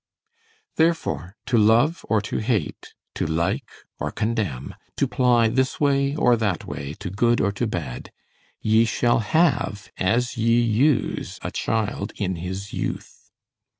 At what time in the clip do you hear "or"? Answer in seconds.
2.09-2.21, 3.99-4.11, 6.15-6.35, 7.39-7.51